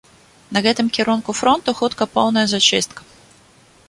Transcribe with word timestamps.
На 0.55 0.61
гэтым 0.65 0.87
кірунку 0.97 1.35
фронту 1.39 1.75
хутка 1.81 2.07
поўная 2.15 2.47
зачыстка. 2.55 3.01